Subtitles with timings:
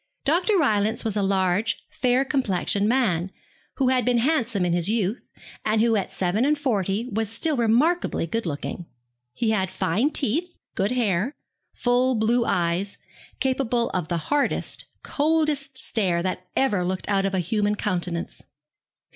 [0.25, 0.57] Dr.
[0.57, 3.29] Rylance was a large fair complexioned man,
[3.75, 5.31] who had been handsome in his youth,
[5.63, 8.87] and who at seven and forty was still remarkably good looking.
[9.31, 11.35] He had fine teeth, good hair,
[11.75, 12.97] full blue eyes,
[13.39, 18.41] capable of the hardest, coldest stare that ever looked out of a human countenance.